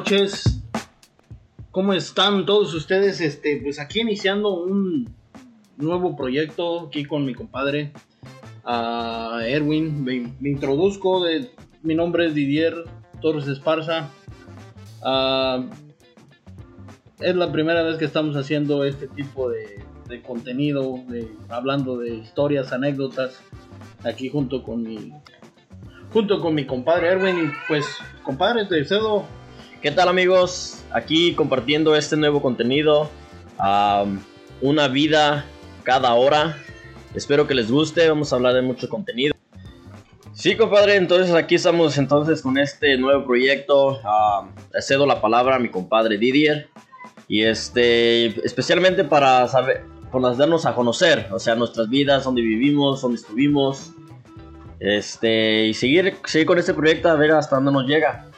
[0.00, 0.62] noches.
[1.72, 3.20] ¿Cómo están todos ustedes?
[3.20, 5.14] Este, pues aquí iniciando un
[5.76, 7.92] nuevo proyecto aquí con mi compadre
[9.44, 10.02] Erwin.
[10.02, 11.22] Me, introduzco.
[11.82, 12.84] Mi nombre es Didier
[13.20, 14.08] Torres Esparza.
[15.02, 15.68] Uh,
[17.18, 22.14] es la primera vez que estamos haciendo este tipo de, de contenido, de, hablando de
[22.14, 23.38] historias, anécdotas,
[24.02, 25.12] aquí junto con mi
[26.10, 27.86] junto con mi compadre Erwin y pues
[28.24, 29.26] compadre te cedo
[29.82, 30.84] ¿Qué tal amigos?
[30.92, 33.08] Aquí compartiendo este nuevo contenido.
[33.58, 34.20] Um,
[34.60, 35.46] una vida
[35.84, 36.58] cada hora.
[37.14, 38.06] Espero que les guste.
[38.06, 39.34] Vamos a hablar de mucho contenido.
[40.34, 40.96] Sí, compadre.
[40.96, 43.98] Entonces aquí estamos entonces con este nuevo proyecto.
[44.74, 46.68] Le cedo la palabra a mi compadre Didier.
[47.26, 53.00] Y este, especialmente para saber, para darnos a conocer, o sea, nuestras vidas, dónde vivimos,
[53.00, 53.92] dónde estuvimos.
[54.78, 58.29] Este, y seguir, seguir con este proyecto a ver hasta dónde nos llega.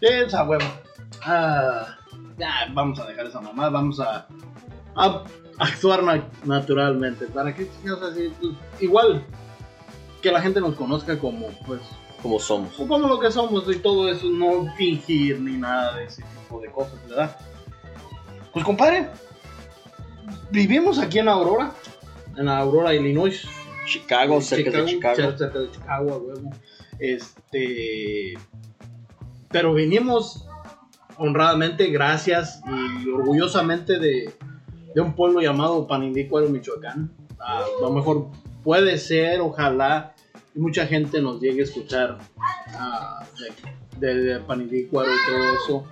[0.00, 0.64] Esa huevo.
[1.22, 1.96] Ah,
[2.38, 4.26] ya, vamos a dejar esa mamá, vamos a,
[4.94, 5.24] a
[5.58, 7.26] actuar na naturalmente.
[7.26, 8.32] ¿Para que así?
[8.40, 9.24] Pues, igual
[10.22, 11.80] que la gente nos conozca como, pues.
[12.22, 12.74] Como somos.
[12.74, 16.68] Como lo que somos y todo eso, no fingir ni nada de ese tipo de
[16.70, 17.36] cosas, ¿verdad?
[18.52, 19.08] Pues, compadre,
[20.50, 21.72] vivimos aquí en Aurora,
[22.36, 23.46] en Aurora, Illinois.
[23.86, 25.38] Chicago, cerca Chicago, de Chicago.
[25.38, 26.50] Cerca de Chicago, a huevo.
[26.98, 28.34] Este.
[29.50, 30.46] Pero vinimos
[31.16, 34.32] honradamente, gracias y orgullosamente de,
[34.94, 37.10] de un pueblo llamado Panindícuaro, Michoacán.
[37.38, 38.28] A lo mejor
[38.62, 40.14] puede ser, ojalá,
[40.54, 42.18] mucha gente nos llegue a escuchar
[42.74, 45.84] uh, de, de, de Panindícuaro y todo eso.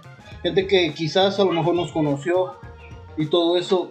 [0.42, 2.54] Gente que quizás a lo mejor nos conoció
[3.16, 3.90] y todo eso.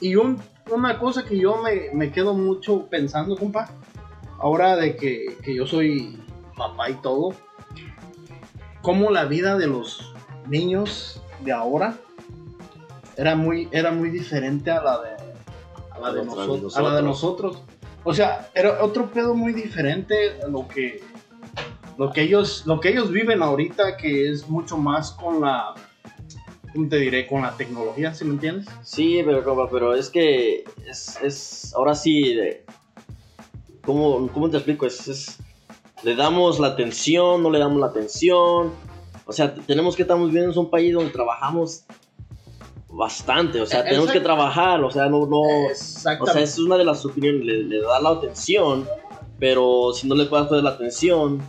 [0.00, 0.40] Y un,
[0.70, 3.70] una cosa que yo me, me, quedo mucho pensando, compa,
[4.38, 6.22] ahora de que, que yo soy
[6.56, 7.34] papá y todo,
[8.88, 10.14] cómo la vida de los
[10.46, 11.98] niños de ahora
[13.18, 15.10] era muy, era muy diferente a la de,
[15.90, 17.62] a la de, nosotros, a la de nosotros.
[18.02, 21.02] O sea, era otro pedo muy diferente a lo que,
[21.98, 25.74] lo que, ellos, lo que ellos viven ahorita, que es mucho más con la,
[26.72, 27.26] ¿cómo te diré?
[27.26, 28.68] Con la tecnología, ¿sí me entiendes?
[28.82, 32.64] Sí, pero, compa, pero es que es, es ahora sí, de,
[33.84, 34.86] ¿cómo, ¿cómo te explico?
[34.86, 35.38] Es, es
[36.02, 38.72] le damos la atención, no le damos la atención.
[39.26, 41.84] O sea, tenemos que estamos viviendo en un país donde trabajamos
[42.88, 43.90] bastante, o sea, Exacto.
[43.90, 47.62] tenemos que trabajar, o sea, no, no, o sea, es una de las opiniones, le,
[47.64, 48.88] le da la atención,
[49.38, 51.40] pero si no le puedes dar la atención,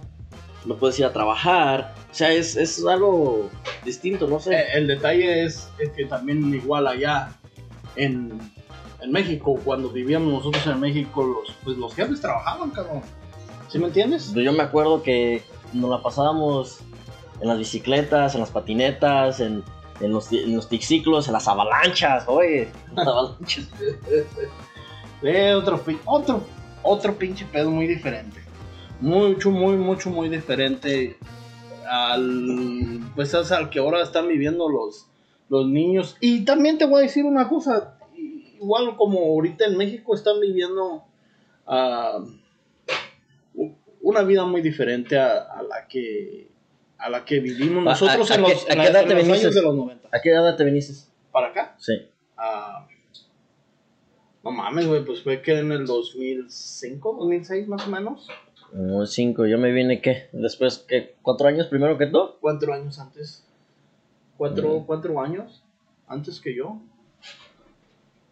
[0.66, 3.50] no puedes ir a trabajar, o sea, es, es algo
[3.86, 4.54] distinto, no sé.
[4.56, 7.30] Eh, el detalle es, es, que también igual allá
[7.96, 8.38] en,
[9.02, 13.02] en México, cuando vivíamos nosotros en México, los, pues los jefes trabajaban, cabrón.
[13.70, 14.34] ¿Sí me entiendes?
[14.34, 15.44] Yo me acuerdo que
[15.74, 16.80] nos la pasábamos
[17.40, 19.64] en las bicicletas, en las patinetas, en,
[20.02, 23.70] en los, en los triciclos, en las avalanchas, oye, las avalanchas.
[25.22, 26.42] eh, otro, otro,
[26.82, 28.42] otro pinche pedo muy diferente.
[29.02, 31.18] Mucho, muy, mucho, muy diferente
[31.88, 35.06] al, pues es al que ahora están viviendo los,
[35.48, 36.18] los niños.
[36.20, 41.04] Y también te voy a decir una cosa, igual como ahorita en México están viviendo...
[41.68, 42.39] Uh,
[44.02, 46.50] una vida muy diferente a, a, la que
[46.98, 49.30] a la que vivimos nosotros ¿A, a, en, los, qué, en, edad en te los
[49.30, 50.10] años de los 90.
[50.12, 50.94] ¿A qué edad te viniste?
[51.32, 51.76] ¿Para acá?
[51.78, 51.94] Sí.
[52.38, 52.86] Uh,
[54.44, 58.28] no mames, güey, pues fue que en el 2005, 2006 más o menos.
[58.72, 60.30] Uh, cinco, yo me vine, ¿qué?
[60.32, 61.16] Después, ¿qué?
[61.22, 62.36] ¿Cuatro años primero que tú?
[62.40, 63.46] Cuatro años antes.
[64.38, 64.86] Cuatro, mm.
[64.86, 65.64] cuatro años
[66.08, 66.80] antes que yo.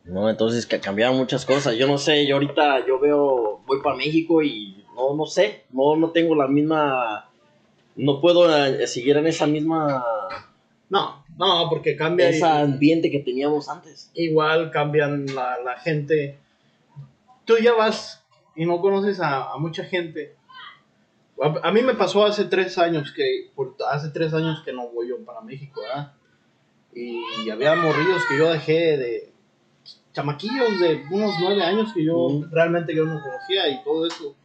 [0.08, 1.76] No, entonces que cambiaron muchas cosas.
[1.76, 5.96] Yo no sé, yo ahorita yo veo, voy para México y no, no sé, no,
[5.98, 7.30] no tengo la misma,
[7.96, 10.04] no puedo eh, seguir en esa misma...
[10.90, 12.30] No, no, porque cambia...
[12.30, 14.10] Ese ambiente que teníamos antes.
[14.14, 16.38] Igual cambian la, la gente.
[17.44, 18.24] Tú ya vas
[18.56, 20.36] y no conoces a, a mucha gente.
[21.42, 24.88] A, a, mí me pasó hace tres años que, por, hace tres años que no
[24.88, 26.14] voy yo para México, ¿verdad?
[26.96, 29.34] Y, y había morrillos que yo dejé de,
[30.14, 32.52] chamaquillos de unos nueve años que yo mm.
[32.52, 34.36] realmente yo no conocía y todo eso.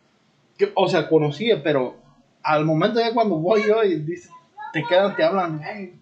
[0.57, 1.97] Que, o sea, conocía, pero
[2.43, 4.29] al momento ya cuando voy yo y dice,
[4.73, 5.95] te quedan, te hablan, hey,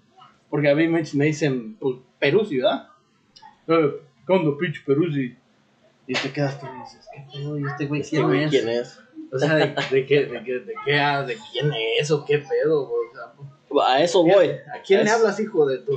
[0.48, 2.88] porque a mí me, me dicen pues, Peruzzi, ¿verdad?
[3.68, 5.36] Eh, ¿Cuándo, pinche Peruzzi?
[6.06, 7.58] Y te quedas tú y dices, ¿qué pedo?
[7.58, 8.50] ¿Y este güey este quién, güey es?
[8.50, 9.00] quién es?
[9.32, 12.90] O sea, ¿de, de, qué, de, qué, de, qué, de quién es o qué pedo?
[12.90, 14.48] O sea, a eso voy.
[14.48, 15.06] ¿A quién es...
[15.06, 15.92] le hablas, hijo de tu?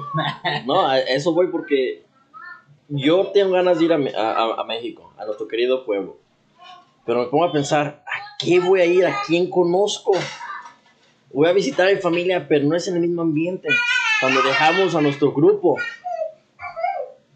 [0.68, 2.06] no, a eso voy porque
[2.90, 6.18] yo tengo ganas de ir a, a, a, México, a nuestro querido pueblo.
[7.06, 9.06] Pero me pongo a pensar, ¿a qué voy a ir?
[9.06, 10.12] ¿A quién conozco?
[11.32, 13.68] voy a visitar a mi familia, pero no es en el mismo ambiente.
[14.22, 15.78] Cuando dejamos a nuestro grupo,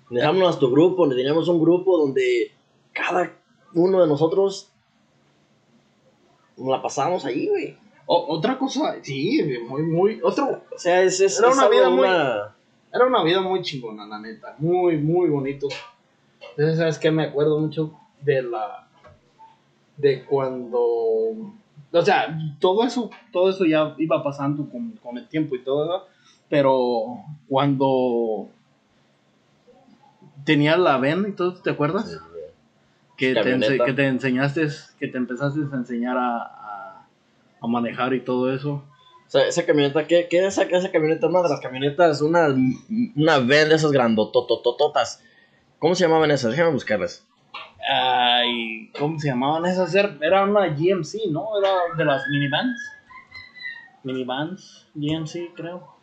[0.09, 2.51] dejamos a nuestro grupo, teníamos un grupo donde
[2.93, 3.33] cada
[3.73, 4.71] uno de nosotros
[6.57, 7.77] nos la pasábamos ahí, güey.
[8.05, 11.89] O- otra cosa, sí, muy, muy, otro, O sea, es, es, Era es una vida
[11.89, 12.55] muy- una-
[12.97, 15.67] era una vida muy chingona, la neta, muy, muy bonito.
[16.51, 17.11] Entonces, ¿sabes qué?
[17.11, 18.87] Me acuerdo mucho de la,
[19.95, 25.55] de cuando, o sea, todo eso, todo eso ya iba pasando con, con el tiempo
[25.55, 26.03] y todo, ¿verdad?
[26.49, 28.49] pero cuando
[30.45, 32.21] tenías la ven y todo, ¿te acuerdas?
[33.17, 34.67] que te, que te enseñaste,
[34.99, 37.07] que te empezaste a enseñar a, a,
[37.59, 38.83] a manejar y todo eso.
[39.27, 41.27] O sea, esa camioneta, ¿qué, qué es esa, esa camioneta?
[41.27, 42.47] Una de las camionetas, una,
[43.15, 45.21] una van de esas grandototototas.
[45.79, 46.51] ¿Cómo se llamaban esas?
[46.51, 47.25] Déjame buscarlas.
[47.89, 49.93] Ay, ¿cómo se llamaban esas?
[49.95, 51.45] Era era una GMC, ¿no?
[51.59, 52.79] Era de las minivans.
[54.03, 55.95] Minivans, GMC, creo.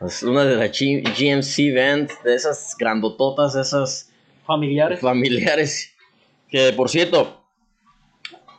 [0.00, 4.10] Es una de las G- GMC vans, de esas grandototas, esas
[4.46, 5.00] Familiares.
[5.00, 5.94] familiares.
[6.48, 7.42] Que por cierto,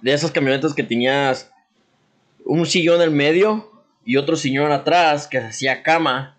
[0.01, 1.51] de esas camionetas que tenías
[2.49, 3.69] un sillón en el medio
[4.03, 6.37] y otro sillón atrás que hacía cama.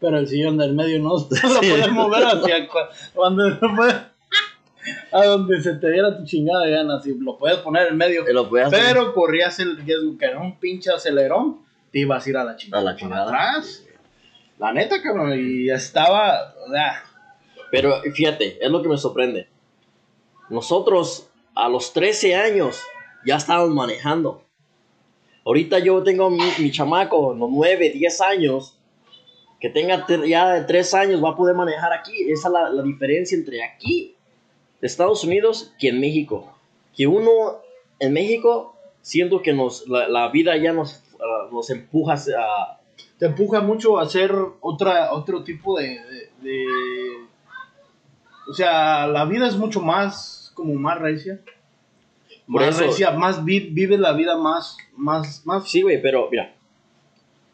[0.00, 2.78] Pero el sillón del medio no se lo puedes mover hacia cu-
[3.14, 3.44] cuando
[5.12, 7.00] a donde se te diera tu chingada gana.
[7.00, 8.24] Si lo puedes poner en medio.
[8.32, 11.60] Lo Pero corrías el riesgo que era un pinche acelerón,
[11.92, 12.80] te ibas a ir a la chingada.
[12.82, 13.22] A la chingada.
[13.24, 13.84] atrás.
[14.58, 15.32] La neta, cabrón.
[15.38, 16.54] Y estaba.
[17.70, 19.48] Pero fíjate, es lo que me sorprende.
[20.50, 22.80] Nosotros a los 13 años
[23.24, 24.41] ya estábamos manejando.
[25.44, 28.78] Ahorita yo tengo mi, chamaco, los 9, 10 años,
[29.60, 32.30] que tenga ya de 3 años, va a poder manejar aquí.
[32.30, 34.14] Esa es la, la diferencia entre aquí,
[34.80, 36.52] Estados Unidos, que en México.
[36.96, 37.58] Que uno
[37.98, 42.80] en México, siento que nos, la, la vida ya nos, ah, nos empuja a...
[43.18, 45.98] te empuja mucho a hacer otra, otro tipo de-
[48.48, 51.40] O sea, la vida es mucho más, como más recia.
[52.50, 55.68] Por Más eso- recia, más vi- vives la vida más, más, más...
[55.70, 56.54] Sí, güey, pero mira.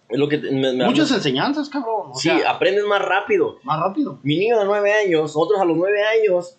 [0.08, 2.12] Es lo que te- me- me- Muchas enseñanzas, cabrón.
[2.12, 3.58] O Sí, sea, aprendes más rápido.
[3.62, 4.18] más rápido.
[4.22, 6.56] Mi niño de 9 años, nosotros a los 9 años,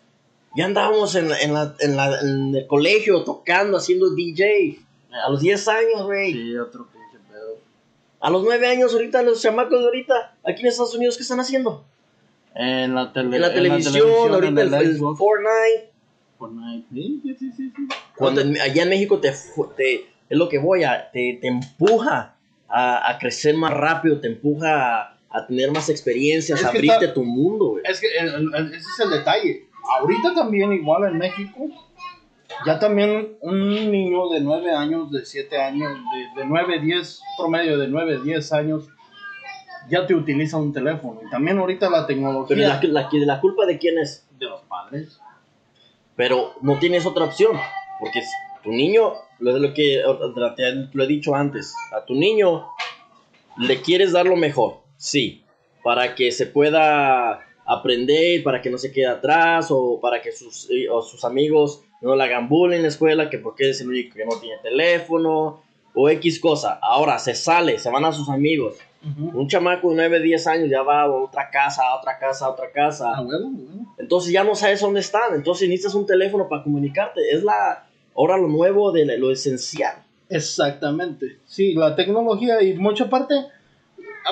[0.56, 4.80] ya andábamos en, en, la- en, la- en el colegio tocando, haciendo DJ.
[5.26, 6.34] A los 10 años, güey.
[6.34, 7.58] Sí, otro pinche pedo.
[8.20, 11.40] A los 9 años, ahorita, los chamacos de ahorita, aquí en Estados Unidos, ¿qué están
[11.40, 11.84] haciendo?
[12.54, 15.90] En la, tele- En la televisión, ahorita el, el Fortnite.
[16.40, 16.88] Fortnite.
[16.92, 17.88] Sí, sí, sí, sí.
[18.16, 19.32] Cuando en- allá en México te,
[19.78, 22.36] te- es lo que voy a, te, te empuja
[22.68, 27.06] a, a crecer más rápido, te empuja a, a tener más experiencias, Es a abrirte
[27.06, 27.84] está- tu mundo, güey.
[27.86, 29.68] Es que el- el- el- ese es el detalle.
[30.00, 31.68] Ahorita también, igual en México,
[32.66, 35.92] ya también un niño de 9 años, de 7 años,
[36.36, 38.88] de, de 9, 10, promedio de 9, 10 años,
[39.90, 41.22] ya te utiliza un teléfono.
[41.26, 44.26] Y también ahorita la tecnología Pero la, la, la culpa de quién es?
[44.38, 45.20] de los padres.
[46.20, 47.58] Pero no tienes otra opción,
[47.98, 48.20] porque
[48.62, 50.04] tu niño, lo, lo que
[50.58, 52.68] te lo he dicho antes, a tu niño
[53.58, 55.46] le quieres dar lo mejor, sí,
[55.82, 60.70] para que se pueda aprender, para que no se quede atrás, o para que sus,
[60.70, 63.88] eh, o sus amigos no le hagan bullying en la escuela, que porque es el
[63.88, 65.64] único que no tiene teléfono,
[65.94, 66.80] o X cosa.
[66.82, 68.76] Ahora se sale, se van a sus amigos.
[69.02, 72.50] Un chamaco de 9, 10 años ya va a otra casa, a otra casa, a
[72.50, 73.16] otra casa.
[73.16, 73.96] A huevo, a huevo.
[73.98, 75.34] Entonces ya no sabes dónde están.
[75.36, 77.22] Entonces necesitas un teléfono para comunicarte.
[77.32, 80.04] Es la ahora lo nuevo de lo esencial.
[80.28, 81.38] Exactamente.
[81.46, 83.36] Sí, la tecnología y mucha parte.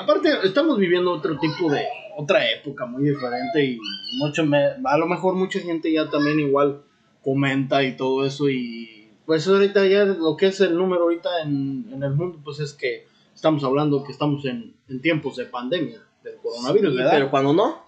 [0.00, 1.84] Aparte, estamos viviendo otro tipo de.
[2.16, 3.78] Otra época muy diferente y
[4.18, 6.82] mucho me- a lo mejor mucha gente ya también igual
[7.22, 11.88] comenta y todo eso y pues ahorita ya lo que es el número ahorita en,
[11.92, 13.06] en el mundo pues es que
[13.38, 17.12] estamos hablando que estamos en, en tiempos de pandemia del coronavirus, ¿verdad?
[17.12, 17.84] Pero cuando no,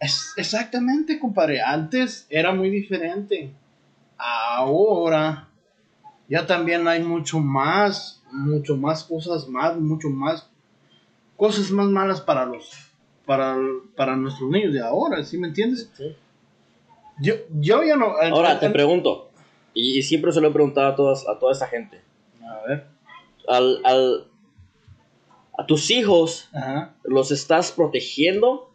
[0.00, 1.60] Es- exactamente, compadre.
[1.60, 3.52] Antes era muy diferente.
[4.16, 5.48] Ahora
[6.28, 10.48] ya también hay mucho más, mucho más cosas más, mucho más
[11.36, 12.70] cosas más malas para los,
[13.26, 13.58] para,
[13.96, 15.90] para nuestros niños de ahora, ¿sí me entiendes?
[15.96, 16.16] Sí.
[17.20, 18.14] Yo, yo ya no.
[18.32, 19.30] ahora te pregunto,
[19.74, 22.00] y, y siempre se lo he preguntado a, todas, a toda esa gente.
[22.42, 22.86] A ver.
[23.48, 24.26] Al, al-
[25.56, 26.94] a tus hijos, Ajá.
[27.04, 28.70] ¿los estás protegiendo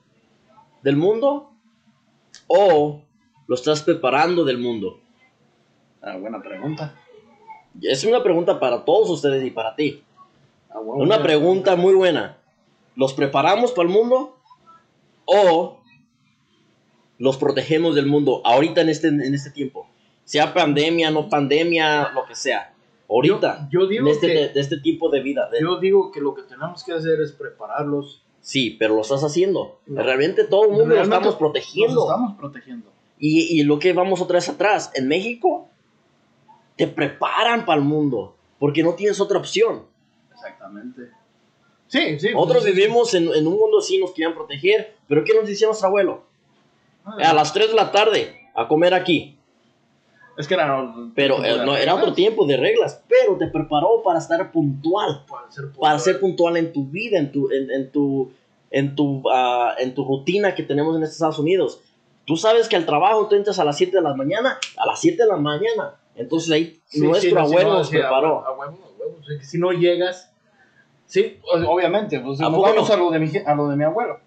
[0.81, 1.51] del mundo?
[2.47, 3.01] ¿O
[3.47, 4.99] los estás preparando del mundo?
[6.01, 6.95] Ah, buena pregunta.
[7.81, 10.03] Es una pregunta para todos ustedes y para ti.
[10.69, 12.37] Ah, bueno, Una pregunta muy buena.
[12.95, 14.37] ¿Los preparamos para el mundo
[15.25, 15.79] o
[17.17, 19.87] los protegemos del mundo ahorita en este, en este tiempo?
[20.23, 22.73] Sea pandemia, no pandemia, lo que sea.
[23.09, 25.49] Ahorita, Yo, yo digo de, este, que, de, de este tipo de vida.
[25.49, 28.23] de- yo digo que lo que tenemos que hacer es prepararlos.
[28.41, 29.79] Sí, pero lo estás haciendo.
[29.87, 30.01] No.
[30.01, 31.95] Realmente todo el mundo lo estamos protegiendo.
[31.95, 32.91] Nos estamos protegiendo.
[33.17, 35.67] Y, y lo que vamos otra vez atrás, en México
[36.77, 39.83] te preparan para el mundo, porque no tienes otra opción.
[40.31, 41.09] Exactamente.
[41.87, 42.29] Sí, sí.
[42.35, 45.67] Otros pues, vivimos en, en un mundo así, nos quieren proteger, pero ¿qué nos decía
[45.67, 46.23] nuestro abuelo?
[47.03, 49.38] Ah, A las 3 de la tarde, a comer aquí.
[50.39, 50.95] Es que era.
[51.15, 55.51] Pero eh, no, era otro tiempo de reglas, pero te preparó para estar puntual, Para
[55.51, 58.31] ser, para ser puntual en tu vida, en tu, en, en tu,
[58.71, 61.81] en tu, ah, en tu rutina que tenemos en Estados Unidos.
[62.23, 65.01] Tú sabes que al trabajo tú entras a las 7 de la mañana, a las
[65.01, 65.95] 7 de la mañana.
[66.15, 68.37] Entonces ahí Sí, nuestro sí, no, abuelo sí, no, nos sí, preparó.
[68.37, 69.17] huevo, a huevo, a huevo.
[69.27, 70.31] Sí, que Si no llegas.
[71.05, 72.17] Sí, obviamente.
[72.21, 74.21] Pues, ¿A vamos a, lo de mi, a lo de mi abuelo.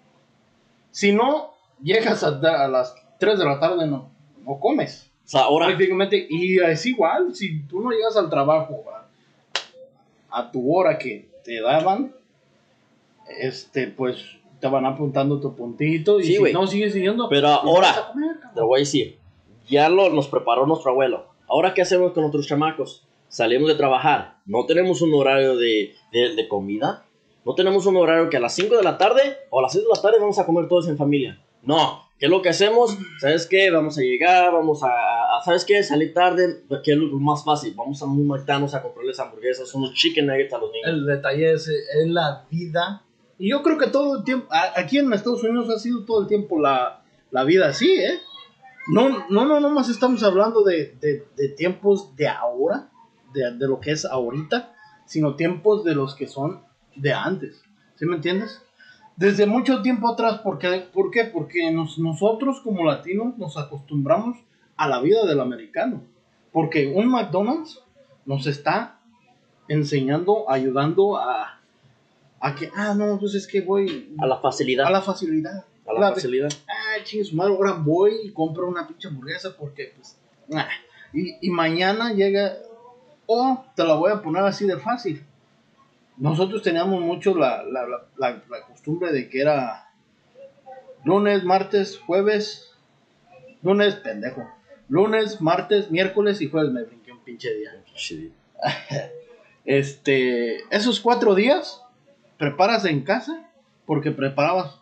[0.91, 4.11] Si no llegas a, a las 3 de la tarde, no,
[4.45, 5.09] no comes.
[5.25, 10.51] O sea, ahora, Prácticamente, y es igual, si tú no llegas al trabajo a, a
[10.51, 12.13] tu hora que te daban,
[13.39, 14.17] este, pues
[14.59, 16.53] te van apuntando tu puntito y Sí, si güey.
[16.53, 19.17] no sigues siguiendo, Pero ahora- comer, te voy a decir,
[19.69, 21.25] ya lo, nos preparó nuestro abuelo.
[21.47, 23.05] Ahora, ¿qué hacemos con nuestros chamacos?
[23.27, 27.05] Salimos de trabajar, no tenemos un horario de, de, de comida,
[27.45, 29.83] no tenemos un horario que a las 5 de la tarde o a las 6
[29.85, 31.41] de la tarde vamos a comer todos en familia.
[31.63, 32.97] No, ¿qué es lo que hacemos?
[33.19, 33.69] ¿Sabes qué?
[33.69, 35.83] Vamos a llegar, vamos a, a- ¿sabes qué?
[35.83, 37.73] Salir tarde, ¿qué es lo más fácil?
[37.75, 40.87] Vamos a un McDonald's a comprarles hamburguesas, unos chicken nuggets a los niños.
[40.87, 43.01] El detalle es, es la vida.
[43.37, 46.27] Y yo creo que todo el tiempo, aquí en Estados Unidos ha sido todo el
[46.29, 48.19] tiempo la, la vida así, ¿eh?
[48.87, 52.89] No, no, no, no más estamos hablando de, de- de tiempos de ahora,
[53.33, 54.73] de, de lo que es ahorita,
[55.05, 56.61] sino tiempos de los que son
[56.95, 57.61] de antes.
[57.95, 58.61] ¿Sí me entiendes?
[59.15, 60.87] Desde mucho tiempo atrás, ¿por qué?
[60.91, 61.25] ¿Por qué?
[61.25, 64.37] Porque nos- nosotros como latinos nos acostumbramos
[64.75, 66.01] a la vida del americano.
[66.51, 67.79] Porque un McDonald's
[68.25, 68.99] nos está
[69.67, 71.59] enseñando, ayudando a,
[72.39, 74.87] a que, ah, no, pues es que voy A la facilidad.
[74.87, 75.63] a la facilidad.
[75.87, 76.49] a la La- facilidad.
[76.67, 80.17] Ah, chingue su madre, ahora voy y compro una pinche hamburguesa porque, pues,
[81.13, 82.53] y, y mañana llega,
[83.25, 85.23] o te la voy a poner así de fácil.
[86.17, 87.85] Nosotros teníamos mucho la, la,
[88.17, 89.91] la, costumbre de que era
[91.03, 92.71] lunes, martes, jueves,
[93.61, 94.47] lunes, pendejo,
[94.89, 97.83] lunes, martes, miércoles y jueves me brinqué un pinche día.
[99.65, 101.81] Este, esos cuatro días,
[102.37, 103.49] preparas en casa,
[103.85, 104.79] porque preparabas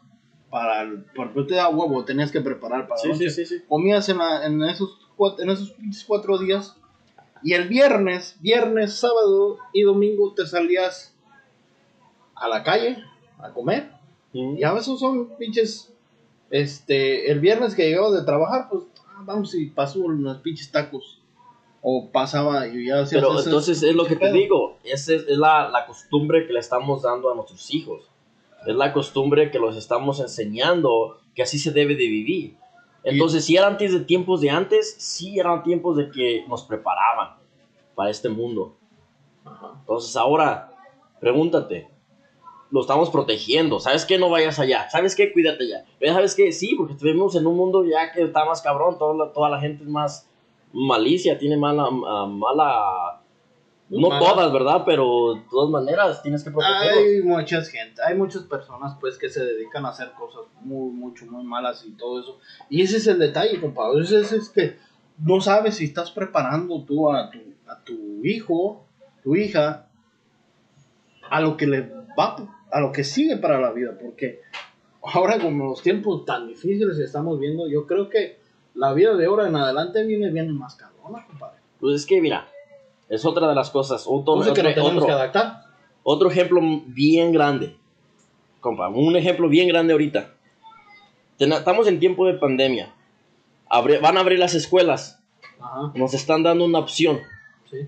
[0.50, 3.62] para el, porque te da huevo, tenías que preparar para Sí, sí, sí, sí.
[3.70, 4.98] Comías en, la- en esos
[5.38, 6.76] en esos pinches cuatro días,
[7.44, 11.11] y el viernes, viernes, sábado y domingo te salías
[12.42, 12.98] a la calle
[13.40, 13.92] a comer,
[14.34, 15.94] y a veces son pinches,
[16.50, 21.20] este, el viernes que llegaba de trabajar, pues, ah, vamos y pasó unos pinches tacos.
[21.84, 25.38] O pasaba y ya hacías Pero entonces es lo que te digo, esa es, es
[25.38, 28.04] la, la costumbre que le estamos dando a nuestros hijos.
[28.68, 32.58] Es la costumbre que los estamos enseñando que así se debe de vivir.
[33.04, 37.36] Entonces, si eran antes de tiempos de antes, sí eran tiempos de que nos preparaban
[37.96, 38.76] para este mundo.
[39.44, 39.72] Ajá.
[39.80, 40.72] Entonces, ahora,
[41.20, 41.90] pregúntate,
[42.72, 43.80] lo estamos protegiendo.
[43.80, 44.18] ¿Sabes qué?
[44.18, 44.90] No vayas allá.
[44.90, 45.32] ¿Sabes qué?
[45.32, 45.84] Cuídate ya.
[46.00, 46.52] Pero ¿Sabes qué?
[46.52, 48.98] Sí, porque vivimos en un mundo ya que está más cabrón.
[48.98, 50.28] Toda la, toda la gente es más
[50.74, 51.84] malicia, tiene mala...
[51.84, 53.22] ah, mala
[53.92, 54.20] no Mala.
[54.20, 54.84] todas, ¿verdad?
[54.86, 56.98] Pero de todas maneras tienes que protegerlos.
[56.98, 61.26] Hay muchas gente, hay muchas personas pues que se dedican a hacer cosas muy, mucho,
[61.26, 62.40] muy malas y todo eso.
[62.70, 64.02] Y ese es el detalle, compadre.
[64.02, 64.78] Ese es, es que
[65.18, 68.86] no sabes si estás preparando tú a tu, a tu hijo,
[69.24, 69.90] tu hija,
[71.30, 71.82] a lo que le
[72.18, 72.38] va,
[72.72, 73.98] a lo que sigue para la vida.
[74.02, 74.42] Porque
[75.04, 78.40] ahora como los tiempos tan difíciles que estamos viendo, yo creo que
[78.76, 81.60] la vida de ahora en adelante viene, viene más cabrona, compadre.
[81.80, 82.48] Pues es que, mira,
[83.10, 84.06] es otra de las cosas.
[84.08, 85.64] Otro, Entonces que otro- otro- que adaptar.
[86.04, 87.76] otro ejemplo bien grande.
[88.60, 90.34] Compa, un ejemplo bien grande ahorita.
[91.40, 92.94] Estamos en tiempo de pandemia.
[93.68, 95.20] Abre- van a abrir las escuelas.
[95.60, 97.20] Ajá, Nos están dando una opción.
[97.70, 97.88] sí.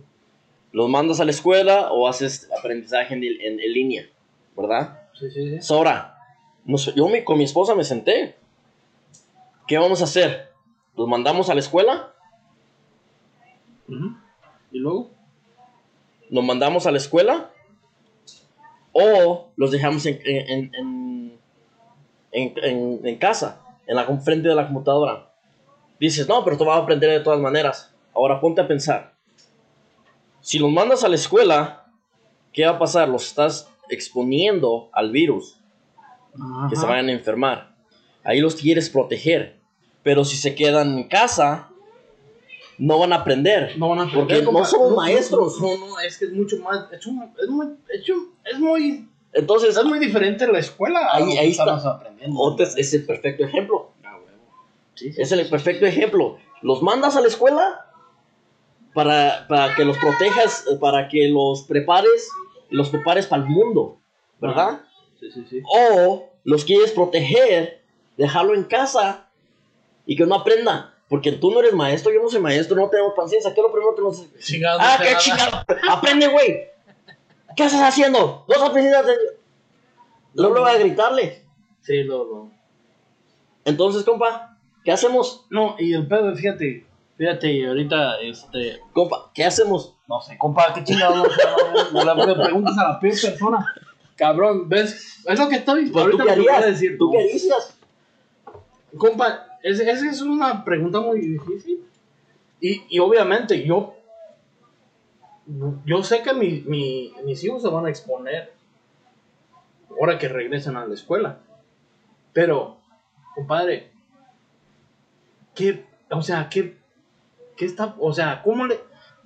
[0.72, 4.10] Los mandas a la escuela o haces aprendizaje en, en- en línea.
[4.56, 5.02] ¿Verdad?
[5.20, 5.62] Sí, sí, sí.
[5.62, 6.18] Sora,
[6.66, 8.36] nos- yo me- con mi esposa me senté.
[9.68, 10.52] ¿Qué vamos a hacer?
[10.96, 12.14] ¿Los mandamos a la escuela?
[14.72, 15.12] Y luego,
[16.30, 17.52] ¿Los mandamos a la escuela?
[18.92, 21.40] ¿O los dejamos en, en, en,
[22.32, 25.32] en- en- en casa, en la frente de la computadora?
[26.00, 27.94] Dices, no, pero tú vas a aprender de todas maneras.
[28.16, 29.14] Ahora ponte a pensar.
[30.42, 31.86] Si los mandas a la escuela,
[32.52, 33.08] ¿qué va a pasar?
[33.10, 35.60] Los estás exponiendo al virus,
[36.70, 36.92] que se Ajá.
[36.94, 37.76] vayan a enfermar.
[38.24, 39.60] Ahí los quieres proteger.
[40.04, 41.70] Pero si se quedan en casa,
[42.78, 43.78] no van a aprender.
[43.78, 44.68] No van a Porque aprender, no compa.
[44.68, 45.62] somos maestros.
[45.62, 46.92] No, no, es que es mucho más.
[46.92, 47.68] Es, un- es muy,
[48.52, 51.00] es, muy, Entonces, es muy diferente la escuela.
[51.08, 51.64] a Ahí- que ahí está.
[51.64, 52.38] estamos aprendiendo.
[52.40, 53.92] Otes es el perfecto ejemplo.
[54.04, 54.18] Ah.
[54.96, 56.38] Sí, sí, Es el perfecto ejemplo.
[56.62, 57.86] Los mandas a la escuela
[58.94, 62.28] para, para que los protejas, para que los prepares,
[62.74, 64.00] los prepares para el mundo,
[64.40, 64.82] ¿verdad?
[65.20, 65.62] sí, sí, sí.
[65.66, 67.82] O los quieres proteger,
[68.18, 69.30] dejarlo en casa
[70.06, 70.90] y que no aprenda.
[71.10, 73.54] Porque tú no eres maestro, yo no soy maestro, no tenemos paciencia.
[73.54, 74.40] ¿Qué es lo primero que nos...
[74.40, 75.20] Chingado, Ah, no qué nada.
[75.24, 75.64] chingado.
[75.92, 76.68] Aprende, güey.
[77.56, 78.46] ¿Qué estás haciendo?
[78.48, 78.98] No has aprendido.
[78.98, 79.04] a-
[80.34, 81.44] Luego voy a gritarle.
[81.82, 82.52] Sí, lo, lo.
[83.66, 85.46] Entonces, compa, ¿qué hacemos?
[85.52, 86.86] No, y el pedo, fíjate,
[87.18, 89.96] fíjate, y ahorita, este, Compa, ¿qué hacemos?
[90.08, 91.28] no sé, compa, qué chingados,
[92.28, 93.66] le preguntas a la peor persona.
[94.16, 95.24] Cabrón, ¿ves?
[95.26, 96.72] Es lo que estoy, Pues, ¿tú ahorita qué voy a harías?
[96.72, 96.98] decir.
[97.00, 97.78] ¿Tú qué harías?
[98.98, 101.84] Compa, esa es, es una pregunta muy difícil.
[102.62, 103.96] Y, y obviamente yo,
[105.86, 108.54] yo sé que mi, mi- mis hijos se van a exponer
[109.90, 111.40] ahora que regresen a la escuela.
[112.34, 112.78] Pero,
[113.36, 113.92] compadre,
[115.56, 116.78] ¿qué, o sea, qué,
[117.58, 118.80] qué está, o sea, cómo le,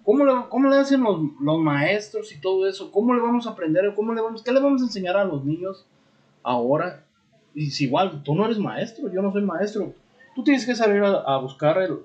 [0.04, 2.92] cómo le, cómo le hacen los, los maestros y todo eso?
[2.92, 3.94] ¿Cómo le vamos a aprender?
[3.96, 5.86] ¿Cómo le vamos, qué le vamos a enseñar a los niños
[6.44, 7.04] ahora?
[7.54, 9.94] Y si igual, tú no eres maestro, yo no soy maestro.
[10.36, 12.00] Tú tienes que salir a, buscar el,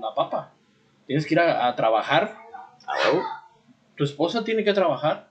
[0.00, 0.52] la papa.
[1.06, 2.36] Tienes que ir a, a trabajar.
[3.96, 5.30] Tu esposa tiene que trabajar.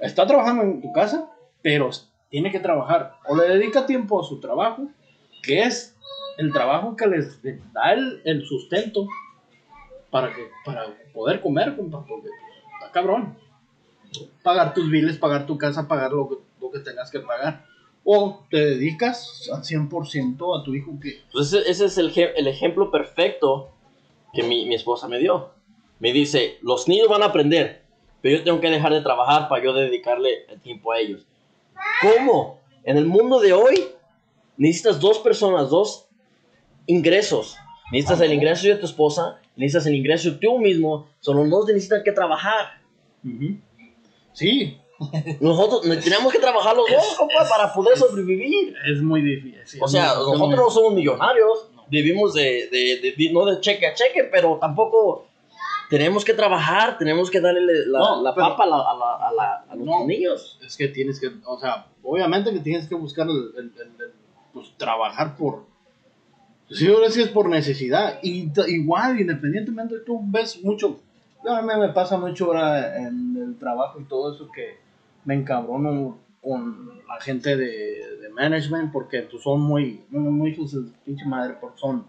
[0.00, 1.30] Está trabajando en tu casa,
[1.62, 1.90] pero
[2.28, 3.14] tiene que trabajar.
[3.28, 4.88] O le dedica tiempo a su trabajo,
[5.42, 5.96] que es
[6.36, 7.40] el trabajo que les
[7.72, 9.06] da el, el sustento
[10.10, 12.28] para, que, para poder comer, compa, porque
[12.74, 13.36] está cabrón.
[14.42, 17.64] Pagar tus biles, pagar tu casa, pagar lo que, lo que tengas que pagar.
[18.04, 21.22] O te dedicas al 100% a tu hijo que...
[21.32, 23.72] Pues ese, ese es el, el ejemplo perfecto
[24.32, 25.50] que mi, mi esposa me dio.
[25.98, 27.82] Me dice, los niños van a aprender,
[28.20, 31.26] pero yo tengo que dejar de trabajar para yo dedicarle el tiempo a ellos.
[32.02, 32.60] ¿Cómo?
[32.84, 33.88] En el mundo de hoy
[34.56, 36.06] necesitas dos personas, dos
[36.86, 37.56] ingresos.
[37.90, 41.08] Necesitas el ingreso de tu esposa, necesitas el ingreso tú mismo.
[41.20, 42.80] Son los dos necesitan que trabajar.
[44.32, 44.78] Sí,
[45.40, 48.74] Nosotros tenemos que trabajar los dos, compa, para poder sobrevivir.
[48.90, 49.82] es muy difícil.
[49.82, 53.86] O sea, muy- nosotros no somos millonarios, vivimos de, de, de- de- no de cheque
[53.86, 55.26] a cheque, pero tampoco
[55.90, 59.28] tenemos que trabajar, tenemos que darle la, No, la pero- papa a, la- a la-
[59.28, 60.06] a la- a los No.
[60.06, 60.58] niños.
[60.64, 64.12] Es que tienes que, o sea, obviamente que tienes que buscar el, el- el- el-
[64.54, 65.65] pues trabajar por,
[66.70, 68.18] sí, ahora sí es por necesidad.
[68.22, 71.00] Y igual, independientemente, tú ves mucho,
[71.48, 74.78] a mí me pasa mucho ahora en el trabajo y todo eso que
[75.24, 80.92] me encabrono con la gente de, de management porque pues, son muy, muy, hijos de
[81.04, 82.06] pinche madre, porque son,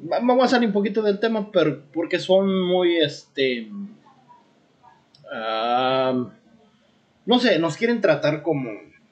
[0.00, 3.70] voy a salir un poquito del tema, pero porque son muy, este,
[7.26, 8.70] no sé, nos quieren tratar como,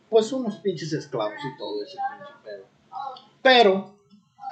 [0.08, 2.64] pues, unos pinches esclavos y todo ese pinche pedo.
[3.48, 3.96] Pero,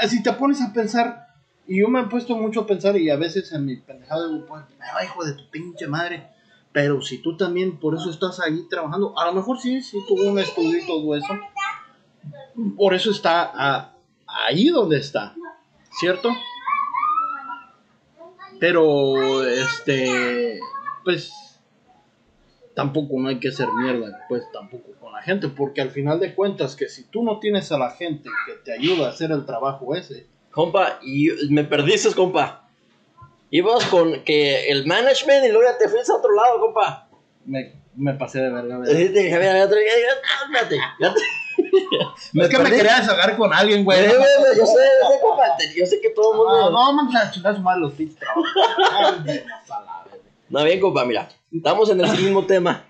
[0.01, 1.27] eh, si te pones a pensar,
[1.67, 4.47] y yo me he puesto mucho a pensar, y a veces en mi pendejada digo,
[4.47, 6.27] pues, "Ay, hijo de tu pinche madre.
[6.73, 10.23] Pero si tú también por eso estás ahí trabajando, a lo mejor sí, sí tuvo
[10.31, 11.35] un estudio y todo eso.
[12.75, 13.93] Por eso está
[14.27, 15.35] ahí donde está,
[16.01, 16.31] ¿cierto?
[18.59, 20.59] Pero, este,
[21.05, 21.46] pues,
[22.77, 26.35] tampoco no hay que hacer mierda, pues tampoco con la gente, porque al final de
[26.35, 29.45] cuentas que si tú no tienes a la gente que te ayuda a hacer el
[29.47, 32.69] trabajo ese, Compa, y me perdiste, compa.
[33.51, 37.09] Ibas con que el management y luego ya te fuiste a otro lado, compa.
[37.45, 38.83] me, me pasé de verga.
[38.85, 39.05] te-
[42.45, 42.77] es que me perdí.
[42.77, 44.05] quería desahogar con alguien, güey.
[44.05, 44.19] Yo sé,
[44.59, 45.45] yo sé, compa,
[45.77, 46.71] yo sé que todo el No, mundo...
[46.71, 48.45] no, vamos a su madre los pinches trabajos.
[50.49, 52.85] No, bien, compa, mira, estamos en el mismo tema.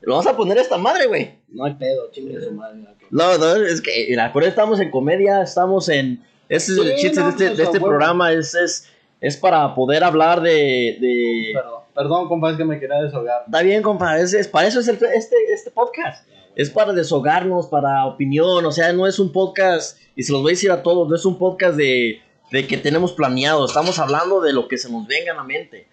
[0.00, 1.38] Lo vas a poner a esta madre, güey.
[1.48, 2.78] No hay pedo, chingue su madre.
[3.10, 6.22] No, no, es que, mira, por eso estamos en comedia, estamos en...
[6.48, 8.88] Ese es el chiste no, de este, pues, de este programa, es, es,
[9.20, 10.98] es para poder hablar de...
[11.00, 11.50] de...
[11.54, 13.44] Perdón, perdón, compa, es que me quería desahogar.
[13.46, 16.28] Está bien, compa, es, es- para eso es el- este, este podcast.
[16.54, 20.50] Es para desahogarnos, para opinión, o sea, no es un podcast, y se los voy
[20.50, 22.20] a decir a todos, no es un podcast de,
[22.52, 25.88] de que tenemos planeado, estamos hablando de lo que se nos venga a la mente.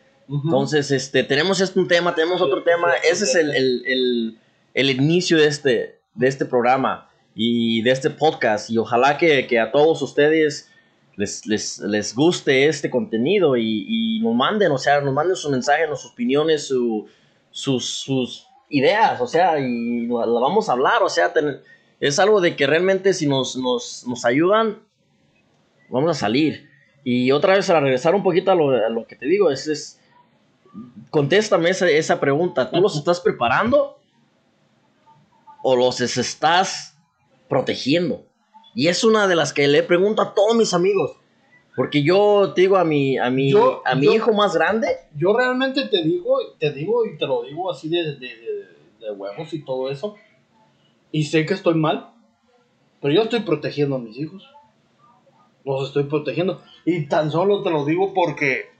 [0.45, 2.93] Entonces, este, tenemos este un tema, tenemos otro tema.
[3.09, 4.37] Ese es el, el- el-
[4.73, 8.69] el inicio de este, de este programa y de este podcast.
[8.69, 10.69] Y ojalá que, que a todos ustedes
[11.17, 15.51] les, les, les guste este contenido y, y nos manden, o sea, nos manden sus
[15.51, 17.07] mensajes, sus opiniones, su-
[17.49, 21.59] sus, sus ideas, o sea, y la, vamos a hablar, o sea, ten-
[21.99, 24.79] es algo de que realmente si nos, nos, nos ayudan,
[25.89, 26.69] vamos a salir.
[27.03, 29.67] Y otra vez, a regresar un poquito a lo, a lo que te digo, es,
[29.67, 29.99] es
[31.09, 32.69] contéstame esa, esa pregunta.
[32.71, 33.97] ¿Tú los estás preparando
[35.63, 36.97] o los es- estás
[37.49, 38.23] protegiendo?
[38.73, 41.11] Y es una de las que le pregunto a todos mis amigos.
[41.75, 44.87] Porque yo te digo a mi, a mi, Yo- a mi yo- hijo más grande,
[45.15, 48.67] Yo realmente te digo, te digo y te lo digo así de, de, de-
[48.99, 50.15] de huevos y todo eso.
[51.13, 52.11] Y sé que estoy mal,
[53.01, 54.43] pero yo estoy protegiendo a mis hijos.
[55.63, 56.61] Los estoy protegiendo.
[56.85, 58.70] Y tan solo te lo digo porque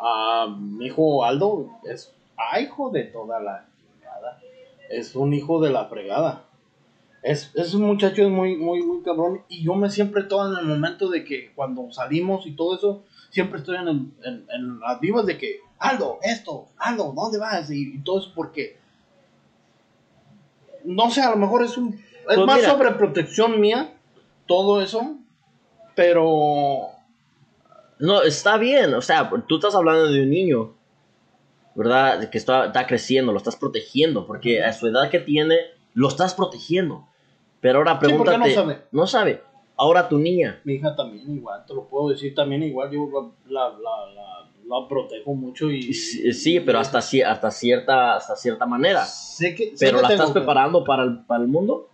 [0.00, 3.66] a mi hijo Aldo es ah, hijo de toda la
[3.98, 4.40] fregada.
[4.90, 6.44] Es un hijo de la fregada.
[7.22, 9.42] Es, es un muchacho es muy, muy, muy cabrón.
[9.48, 13.02] Y yo me siempre todo en el momento de que cuando salimos y todo eso,
[13.30, 17.70] siempre estoy en, el- en, en las vivas de que, Aldo, esto, Aldo, ¿dónde vas?
[17.70, 18.78] Y, y todo eso porque,
[20.84, 23.94] no sé, a lo mejor es un, es Pues más sobre protección mía,
[24.46, 25.16] todo eso,
[25.94, 26.88] pero
[28.00, 28.94] no, está bien.
[28.94, 30.74] O sea, tú estás hablando de un niño,
[31.74, 32.28] ¿verdad?
[32.30, 34.26] Que está, está creciendo, lo estás protegiendo.
[34.26, 35.56] Porque a su edad que tiene,
[35.94, 37.06] lo estás protegiendo.
[37.60, 38.54] Pero ahora Sí, ¿por qué no pregúntate.
[38.54, 38.82] sabe?
[38.92, 39.42] No sabe.
[39.76, 40.60] Ahora tu niña.
[40.64, 43.08] mi hija también igual, te lo puedo decir también igual, yo
[43.48, 44.48] la, la, la, la-
[44.80, 45.94] la protejo mucho y...
[45.94, 49.04] Sí, sí, pero hasta, hasta, cierta, hasta cierta manera.
[49.04, 51.88] Sé que, sé Pero que la estás que- preparando para el, para el mundo.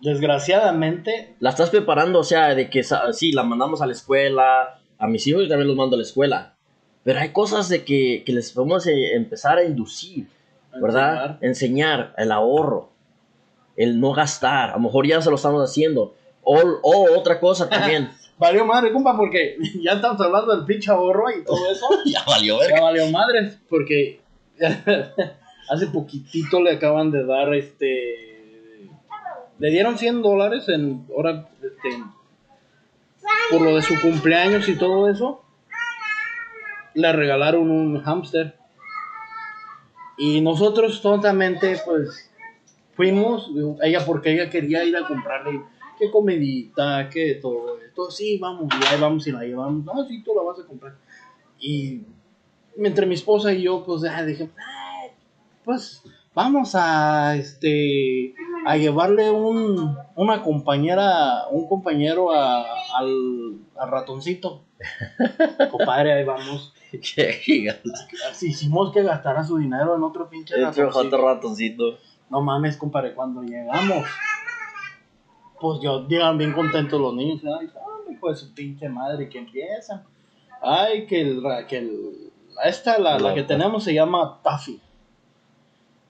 [0.00, 4.80] Desgraciadamente, La estás preparando, o sea, de que sí, la mandamos a la escuela.
[5.02, 6.54] A mis hijos yo también los mando a la escuela.
[7.02, 10.28] Pero hay cosas de que, que les podemos eh, empezar a inducir,
[10.80, 11.38] ¿verdad?
[11.40, 12.90] Enseñar el ahorro,
[13.76, 14.70] el no gastar.
[14.70, 16.14] A lo mejor ya se lo estamos haciendo.
[16.44, 18.10] O, o otra cosa también.
[18.38, 21.86] Valió madre, compa, porque ya estamos hablando del pinche ahorro y todo eso.
[22.06, 24.20] ya valió ya valió madre, porque
[25.68, 28.88] hace poquitito le acaban de dar este.
[29.58, 31.06] Le dieron 100 dólares en.
[31.16, 32.02] Ahora, este.
[33.50, 35.44] Por lo de su cumpleaños y todo eso.
[36.94, 38.56] Le regalaron un hámster.
[40.18, 42.30] Y nosotros tontamente, pues.
[42.94, 43.50] Fuimos,
[43.82, 45.62] ella porque ella quería ir a comprarle
[45.98, 48.10] qué comidita, qué todo esto.
[48.10, 49.84] Sí, vamos, y ahí vamos y la llevamos.
[49.84, 50.94] No, sí, tú la vas a comprar.
[51.58, 52.02] Y
[52.76, 55.10] entre mi esposa y yo, pues ah, dije, "Ay,
[55.64, 56.02] pues
[56.34, 58.34] vamos a este
[58.66, 62.64] a llevarle un, una compañera, un compañero a-
[62.96, 64.62] al, al ratoncito.
[65.70, 66.72] Compadre, ahí vamos.
[68.34, 71.16] Si hicimos que gastara su dinero en otro pinche Otro ratoncito.
[71.26, 71.84] ratoncito.
[72.28, 74.04] No mames, compadre, cuando llegamos,
[75.60, 77.40] pues yo llegan bien contentos los niños.
[77.58, 77.70] Ay,
[78.12, 80.02] hijo de su pinche madre, que empiezan.
[80.60, 82.32] Ay, que el, ra- que el,
[82.64, 84.80] esta, la, la que tenemos se llama Taffy.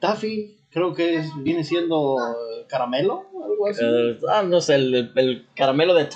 [0.01, 3.83] Taffy, creo que es, viene siendo eh, caramelo, algo así.
[3.85, 6.09] Eh, ah, no sé, el, el caramelo de.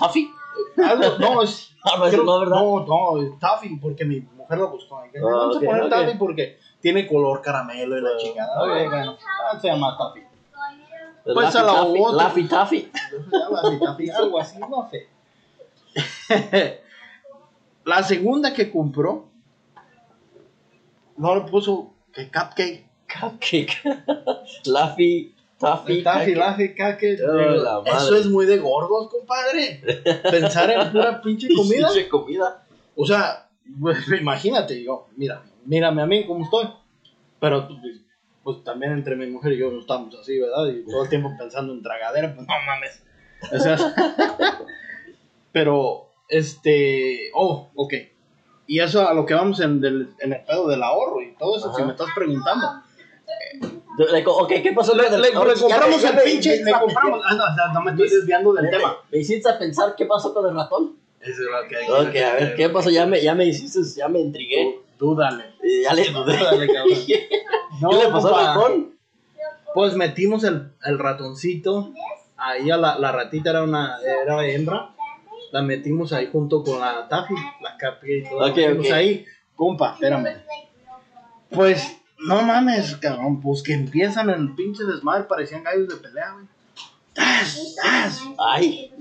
[0.83, 2.55] Algo, no, es, Ah, no, creo- no, ¿verdad?
[2.59, 4.75] no, no, es Taffy, porque mi mujer lo.
[4.75, 5.89] Y que, Ah, Vamos ok, a poner ok.
[5.89, 8.63] Taffy porque tiene color caramelo y la Ah, chingada.
[8.63, 8.69] ok.
[8.69, 9.17] Ok, bueno,
[9.61, 10.21] se llama Taffy.
[11.23, 12.23] Pues Laffy a la Taffy, otra.
[12.23, 12.91] Laffy Taffy.
[14.17, 15.07] algo así, no sé.
[17.85, 19.25] La segunda que compró,
[21.17, 22.86] no le puso que cupcake.
[23.07, 23.81] Cupcake.
[24.65, 26.03] Laffy Taffy.
[26.03, 26.35] Taffy.
[26.35, 27.19] Laffy, cupcake.
[27.27, 27.91] Oh, la madre.
[27.91, 29.81] Eso es muy de gordos, compadre.
[30.29, 31.87] Pensar en pura pinche comida.
[31.87, 32.63] Pinche comida.
[32.95, 36.67] O sea, pues, imagínate, yo, mira, mírame a mí como estoy.
[37.39, 38.01] Pero pues,
[38.43, 40.67] pues, también entre mi mujer y yo no estamos así, ¿verdad?
[40.67, 43.03] Y todo el tiempo pensando en tragadera, pues no mames.
[43.51, 43.77] O sea,
[45.51, 47.93] pero, este, oh, ok.
[48.67, 51.57] Y eso a lo que vamos en, del, en el pedo del ahorro y todo
[51.57, 51.77] eso, Ajá.
[51.77, 52.67] si me estás preguntando.
[54.25, 54.95] Ok, ¿qué pasó?
[54.95, 57.21] Le, le- compramos ya el pinche, le compramos.
[57.25, 58.97] Ah, no, o sea, no me estoy desviando del tema.
[59.11, 60.95] Me hiciste a pensar qué pasó con el ratón.
[61.19, 62.89] Eso es lo que hay Ok, a ver, ¿qué pasó?
[62.91, 64.79] Ya me, ya me hiciste, ya me intrigué.
[64.99, 65.45] Dúdale.
[65.83, 66.37] Ya le dudé.
[66.37, 66.97] Dúdale, cabrón.
[67.07, 68.97] ¿Qué le pasó al ratón?
[69.73, 71.91] Pues metimos el, el ratoncito.
[72.37, 74.91] Ahí a la, la ratita era una era hembra.
[75.51, 78.39] La metimos ahí junto con la Taffy, la Capi y todo.
[78.45, 78.91] Ok, ok.
[78.93, 79.25] ahí.
[79.55, 80.43] Compa, espérame.
[81.49, 83.41] Pues, no mames, cabrón.
[83.41, 85.23] Pues que empiezan el pinche desmadre.
[85.25, 86.45] Parecían gallos de pelea, güey.
[87.13, 87.75] ¡Tas!
[87.81, 88.21] ¡Tas!
[88.37, 88.91] Ay,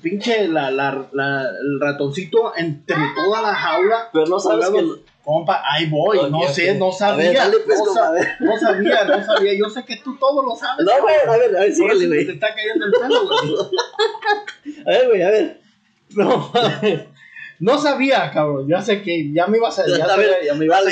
[0.00, 4.08] Pinche la, la, la- el ratoncito entre toda la jaula.
[4.12, 5.10] pero no sabes que...
[5.24, 6.30] Compa, ahí voy.
[6.30, 7.26] No sé, no sabía.
[7.28, 9.52] ver, dale, pues, no, sabía, no sabía.
[9.58, 10.86] Yo sé que tú todo lo sabes.
[10.86, 12.26] No, güey, a ver, a ver, síguele, güey.
[12.26, 13.54] te está cayendo el pelo, güey.
[14.86, 15.60] A ver, güey, a ver.
[16.10, 16.52] No,
[17.60, 18.66] no sabía, cabrón.
[18.68, 20.06] Ya sé que ya me ibas a, ya,
[20.46, 20.90] ya me ibas a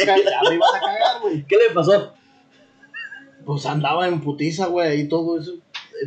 [0.80, 1.44] cagar, a güey.
[1.48, 2.14] ¿Qué le pasó?
[3.44, 5.52] Pues andaba en putiza, güey, y todo eso.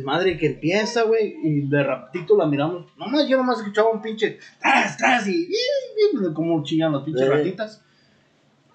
[0.04, 2.86] madre que empieza, güey, y de ratito la miramos.
[2.96, 7.28] Nomás yo nomás escuchaba un pinche tras, tras, y, y- y- como chillan las pinches
[7.28, 7.82] ratitas.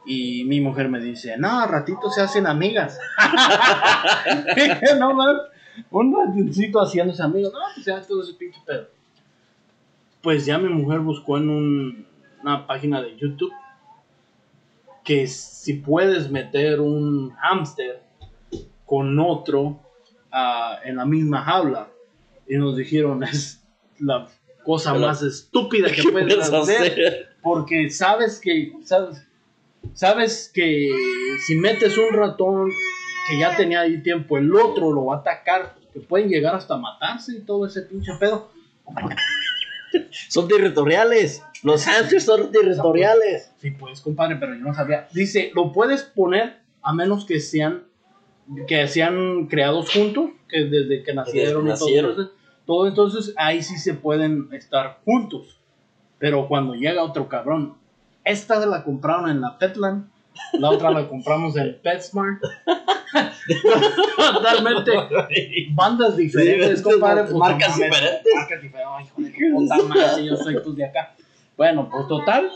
[0.05, 2.97] Y mi mujer me dice, no, ratito se hacen amigas.
[4.99, 5.37] No, man,
[5.91, 7.53] un ratito haciéndose amigos.
[7.53, 8.87] No, pues ya todo ese pinche pedo.
[10.27, 12.05] Pues ya mi mujer buscó en un-
[12.41, 13.53] una página de YouTube
[15.01, 18.03] que si puedes meter un hámster
[18.85, 19.79] con otro
[20.29, 21.87] ah, en la misma jaula.
[22.45, 23.63] Y nos dijeron, es
[23.99, 24.27] la
[24.65, 26.91] cosa Pero- más estúpida que ¿Qué puedes puedes hacer.
[26.91, 27.27] hacer?
[27.41, 29.25] Porque sabes que, sabes,
[29.93, 30.89] sabes que
[31.45, 32.69] si metes un ratón
[33.29, 36.75] que ya tenía ahí tiempo, el otro lo va a atacar, que pueden llegar hasta
[36.75, 38.51] matarse y todo ese pinche pedo.
[40.29, 41.43] Son territoriales.
[41.63, 43.51] Los hamsters son territoriales.
[43.57, 45.07] Sí, pues, compadre, pero yo no sabía.
[45.11, 47.83] Dice, lo puedes poner a menos que sean
[48.67, 52.11] que sean creados juntos, que desde que nacieron todo nacieron.
[52.11, 52.31] eso,
[52.65, 55.59] todo entonces ahí sí se pueden estar juntos.
[56.19, 57.75] Pero cuando llega otro cabrón,
[58.23, 60.09] esta la compraron en la Petland,
[60.53, 62.41] la otra la compramos en PetSmart.
[64.15, 64.91] Totalmente
[65.71, 67.23] bandas diferentes, Sí, compadre.
[67.23, 68.33] pues, marcas no diferentes.
[68.35, 68.93] Marcas diferentes.
[68.97, 71.15] Ay, hijo de tu puta madre, yo soy pues de acá.
[71.55, 72.51] Bueno, pues total,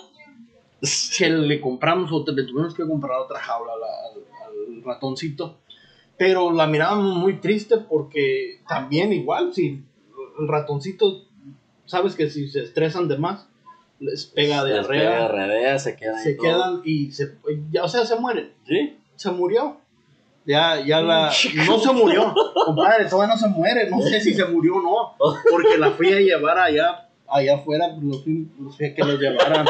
[1.17, 5.57] que le compramos otra, le tuvimos que comprar otra jaula al, al- al ratoncito.
[6.17, 9.83] Pero la mirábamos muy triste porque también igual, si
[10.39, 11.23] el ratoncito,
[11.85, 13.47] sabes que si se estresan de más,
[14.01, 16.19] les pega Les pega diarrea, diarrea, se quedan.
[16.21, 16.35] se
[16.83, 17.37] y se,
[17.71, 18.51] ya, o sea, se mueren.
[18.67, 18.97] ¿Sí?
[19.15, 19.77] Se murió.
[20.45, 21.31] Ya, ya la.
[21.67, 22.33] No se murió.
[22.65, 23.89] Compadre, todavía no se muere.
[23.89, 25.15] No sé si se murió o no.
[25.49, 27.89] Porque la fui a llevar allá, allá afuera.
[28.01, 28.23] Los
[28.59, 29.65] los que los llevaran.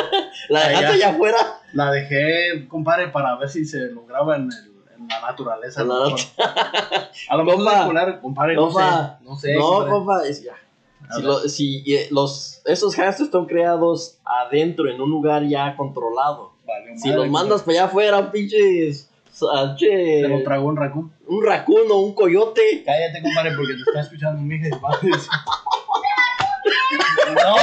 [0.50, 0.94] La dejaste Allá.
[0.96, 1.38] allá afuera.
[1.74, 5.84] La dejé, compadre, para ver si se lograba en, el- en la naturaleza.
[5.84, 6.20] La a lo mejor.
[7.30, 8.80] A lo mejor Compa, compadre, no sé.
[9.24, 9.56] No sé.
[9.56, 9.90] no, compadre.
[9.92, 10.54] compa, es ya.
[11.16, 16.54] Si, lo- si, eh, los, esos hamsters están creados adentro, en un lugar ya controlado.
[16.66, 19.10] Vale, Si los mandas para allá afuera, pinches.
[19.54, 21.12] ah, che, Se lo tragó un raccoon.
[21.28, 22.62] un raccoon o un coyote.
[22.86, 24.68] Cállate, compadre, porque te está escuchando mi hija
[25.02, 25.12] decir-
[27.34, 27.56] No.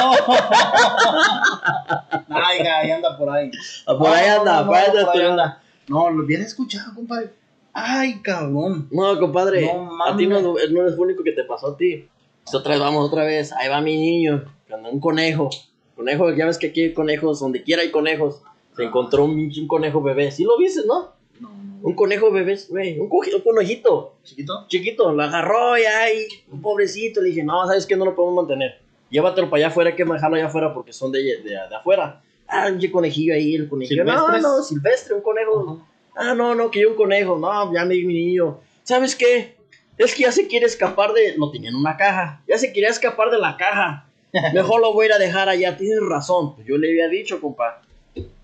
[2.29, 3.51] Ay, ahí anda por ahí.
[3.87, 5.63] Ah, Por ahí No, anda, no, por ahí no, anda, por ahí tú- anda.
[5.89, 7.31] No, lo hubiera escuchado, compadre.
[7.73, 8.89] Ay, cabrón.
[8.91, 12.09] No, compadre, No a ti no, no es lo único que te pasó a ti.
[12.51, 13.53] Pues Otra vez, vamos otra vez.
[13.53, 15.51] Ahí va mi niño, con un conejo.
[15.95, 18.41] Conejo, ya ves que aquí hay conejos, donde quiera hay conejos.
[18.75, 20.31] Se encontró un, un conejo bebé.
[20.31, 21.11] ¿Sí lo viste, no?
[21.41, 21.79] No, no.
[21.83, 24.15] Un conejo bebé, güey, un, un conejito.
[24.25, 24.65] ¿Chiquito?
[24.69, 27.21] Chiquito, lo agarró y ahí, un pobrecito.
[27.21, 27.97] Le dije, no, ¿sabes qué?
[27.97, 28.79] No lo podemos mantener.
[29.11, 32.23] Llévatelo para allá afuera, hay que dejarlo allá afuera porque son de, de, de afuera.
[32.47, 34.05] Ah, un conejillo ahí, el conejillo.
[34.05, 34.43] No, ¿Silvestres?
[34.43, 35.83] no, silvestre, un conejo.
[36.17, 37.37] Ah, no, no, que yo un conejo.
[37.37, 38.61] No, ya mi, mi niño.
[38.85, 39.58] ¿Sabes qué?
[39.99, 41.35] Es que ya se quiere escapar de.
[41.37, 42.43] Lo tenía en una caja.
[42.49, 44.07] Ya se quería escapar de la caja.
[44.55, 45.77] Mejor lo voy a ir a dejar allá.
[45.77, 46.55] Tienes razón.
[46.55, 47.83] Pues yo le había dicho, compa,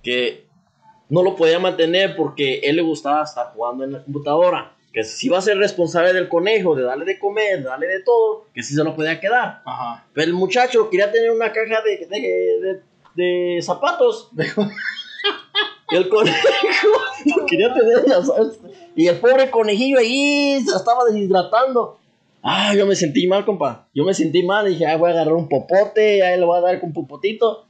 [0.03, 0.45] que
[1.09, 4.73] no lo podía mantener porque él le gustaba estar jugando en la computadora.
[4.93, 8.01] Que si iba a ser responsable del conejo, de darle de comer, de darle de
[8.03, 9.61] todo, que sí se lo podía quedar.
[9.64, 10.07] Ajá.
[10.12, 12.81] Pero el muchacho quería tener una caja de, de, de-
[13.57, 14.31] de zapatos.
[15.94, 16.48] El conejo
[17.37, 18.59] lo quería tener, sabes.
[18.96, 21.98] Y el pobre conejillo ahí se estaba deshidratando.
[22.42, 23.88] Ah, yo me sentí mal, compa.
[23.94, 24.66] Yo me sentí mal.
[24.66, 27.66] Dije, ah, voy a agarrar un popote, ahí le voy a dar con un popotito.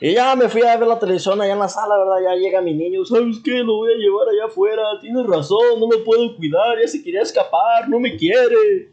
[0.00, 2.22] Y ya me fui a ver la televisión allá en la sala, ¿verdad?
[2.22, 3.04] Ya llega mi niño.
[3.04, 3.58] ¿Sabes qué?
[3.64, 4.82] Lo voy a llevar allá afuera.
[5.00, 6.78] Tienes razón, no me puedo cuidar.
[6.80, 8.90] Ya se quería escapar, no me quiere.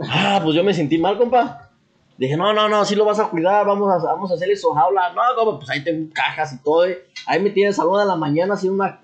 [0.00, 1.63] Ah, pues yo me sentí mal, compa.
[2.16, 4.70] Dije, no, no, no, sí lo vas a cuidar, vamos a, vamos a hacerle su
[4.70, 5.12] jaula.
[5.12, 6.86] No, compa, pues ahí tengo cajas y todo.
[6.86, 7.06] eh.
[7.26, 9.00] Ahí me tienes a la una de la mañana haciendo una...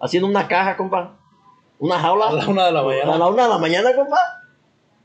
[0.00, 1.16] Haciendo una caja, compa.
[1.78, 2.28] Una jaula.
[2.28, 3.16] A la una de la A mañana.
[3.18, 4.18] la una de la mañana, compa.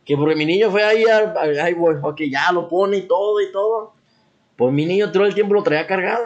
[0.05, 3.01] Que porque mi niño fue ahí, a- a- ahí voy, ok, ya lo pone y
[3.07, 3.93] todo y todo.
[4.55, 6.25] Pues mi niño todo el tiempo lo traía cargado.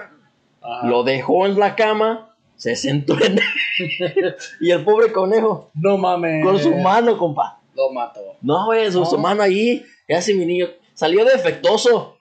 [0.62, 0.88] Ajá.
[0.88, 3.40] Lo dejó en la cama, se sentó en
[4.60, 6.46] y el pobre conejo, No mames.
[6.46, 7.59] con su mano, compa.
[7.80, 8.20] Lo mató.
[8.42, 9.22] No, güey, su, su No.
[9.24, 9.86] mano ahí.
[10.08, 10.68] ¿Qué hace mi niño?
[10.94, 12.18] Salió defectuoso.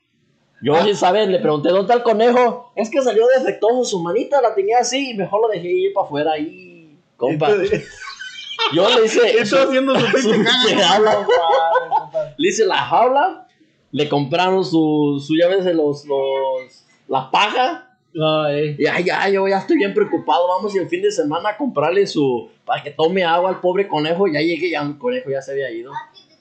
[0.62, 0.84] Yo, Ah.
[0.84, 2.72] sin saber, le pregunté, ¿dónde está el conejo?
[2.76, 6.06] Es que salió defectuoso, su manita la tenía así y mejor lo dejé ir para
[6.06, 6.96] afuera ahí.
[7.16, 7.48] Compa.
[8.74, 9.38] Yo le hice.
[9.40, 10.88] Está haciendo su pinche su caga.
[10.88, 11.14] jaula.
[11.14, 12.34] Compadre, compadre.
[12.36, 13.48] Le hice la jaula.
[13.90, 17.87] Le compraron su, su ya ves, los, los, la paja.
[18.20, 18.76] Ay.
[18.78, 20.48] Y ay, ya, yo ya estoy bien preocupado.
[20.48, 22.48] Vamos y el fin de semana a comprarle su.
[22.64, 24.26] para que tome agua al pobre conejo.
[24.26, 25.92] Ya llegué, ya el conejo ya se había ido.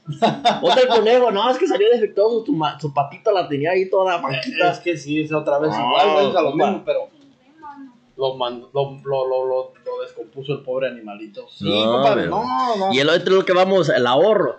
[0.61, 2.45] Otra el conejo, no, es que salió defectuoso.
[2.79, 4.71] Su, patita la tenía ahí toda manquita.
[4.71, 7.09] Es que sí, es otra vez No, igual, güey, es a lo mismo, pero
[8.15, 10.31] lo, mandó- lo, lo, lo, descompuso.
[10.33, 11.47] puso el pobre animalito.
[11.49, 12.43] Sí, No, compadre, no,
[12.77, 12.93] no.
[12.93, 14.57] Y el otro lo que vamos, el ahorro.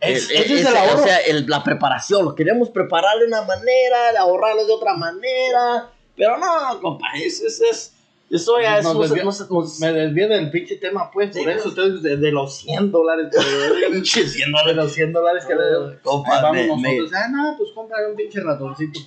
[0.00, 1.02] Es- El- ese es el ahorro.
[1.02, 5.90] O sea, el- la preparación, lo queremos preparar de una manera, ahorrarlo de otra manera.
[6.18, 7.60] Pero no, compa, eso es.
[7.60, 7.94] es
[8.30, 8.84] eso ya es.
[8.84, 11.78] Nos no no se- nos- Me desvié del pinche tema, pues, Sí, por eso pues.
[11.78, 13.28] ustedes de, de los 100 dólares.
[13.32, 15.98] que le- Pinche 100 de los 100 dólares que le.
[16.02, 17.12] Compa, vamos me- nosotros.
[17.14, 19.00] Ah, no, pues compra un pinche ratoncito.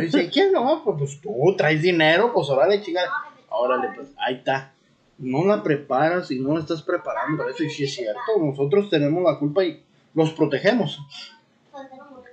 [0.00, 0.82] Dice, ¿quién no?
[0.84, 3.08] Pues, pues tú traes dinero, pues órale, chingada.
[3.48, 4.72] Órale, pues ahí está.
[5.16, 7.64] No la preparas y no la estás preparando para eso.
[7.64, 9.82] Y sí es cierto, nosotros tenemos la culpa y
[10.14, 11.00] los protegemos,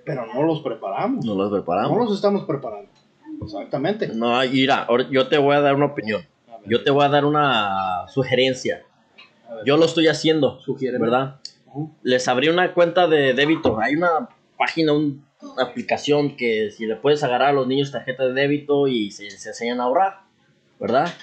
[0.03, 1.23] pero no los preparamos.
[1.25, 1.97] No los No preparamos.
[1.97, 2.89] los estamos preparando.
[3.43, 4.07] Exactamente.
[4.07, 6.21] No, mira, yo te voy a dar una opinión.
[6.67, 8.83] Yo te voy a dar una sugerencia.
[9.65, 10.59] Yo lo estoy haciendo.
[10.99, 11.39] ¿verdad?
[12.03, 13.79] Les abrí una cuenta de débito.
[13.79, 18.25] Hay una página, un- una aplicación que si le puedes agarrar a los niños tarjeta
[18.25, 20.21] de débito y se, se enseñan a ahorrar,
[20.79, 21.13] ¿verdad?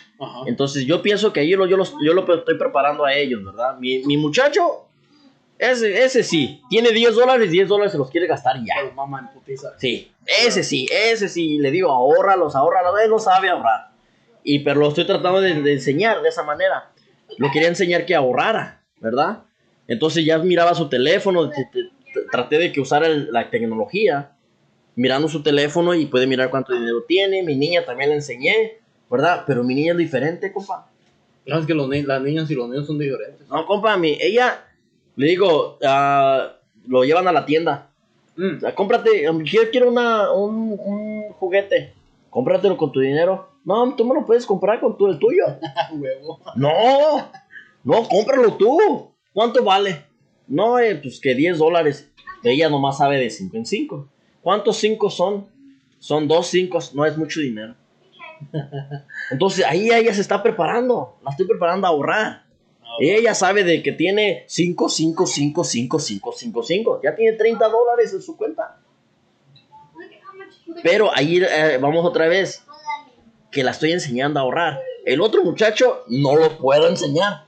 [0.46, 3.79] Entonces yo pienso que ahí lo, yo, los- yo lo estoy preparando a ellos, ¿verdad?
[3.79, 4.87] Mi, mi muchacho,
[5.70, 8.75] ese, ese sí, tiene 10 dólares, 10 dólares se los quiere gastar ya.
[8.81, 9.70] Pero mamá en putiza.
[9.79, 13.90] Sí, ese sí, ese sí, le digo, ahórralos, ahórralos, él no sabe ahorrar.
[14.44, 16.90] Y pero lo estoy tratando de, de enseñar de esa manera.
[17.38, 19.44] Lo quería enseñar que ahorrara, ¿verdad?
[19.88, 24.33] Entonces ya miraba su teléfono, te- te- te- traté de que usara el- la tecnología,
[24.96, 27.42] mirando su teléfono y puede mirar cuánto dinero tiene.
[27.42, 28.79] Mi niña también le enseñé,
[29.11, 29.44] ¿verdad?
[29.46, 30.88] Pero mi niña es diferente, compa.
[31.46, 33.48] No, es que los las niñas y los niños son diferentes.
[33.48, 34.64] No, compa, mi, ella,
[35.16, 37.90] le digo, ah, lo llevan a la tienda.
[38.37, 38.57] Mm.
[38.57, 41.94] O sea, cómprate, um, quiero, quiero una, un, un juguete.
[42.31, 43.51] Cómpratelo con tu dinero.
[43.64, 45.44] No, tú me lo puedes comprar con tu, el tuyo.
[45.77, 46.40] Ah, huevo.
[46.57, 47.31] No,
[47.85, 49.12] no, cómpralo tú.
[49.33, 50.05] ¿Cuánto vale?
[50.46, 52.11] No, eh, pues que 10 dólares.
[52.42, 54.09] Ella nomás sabe de 5 en 5.
[54.40, 55.46] ¿Cuántos 5 son?
[55.98, 57.77] Son dos 5, no es mucho dinero.
[59.31, 61.18] Entonces ahí ella se está preparando.
[61.22, 62.44] La estoy preparando a ahorrar.
[63.00, 67.00] Ella sabe de que tiene 5, 5, 5, 5, 5, 5, 5.
[67.02, 68.78] Ya tiene 30 dólares en su cuenta.
[70.83, 72.64] Pero ahí eh, vamos otra vez.
[73.50, 74.81] Que la estoy enseñando a ahorrar.
[75.05, 77.46] El otro muchacho no lo puedo enseñar.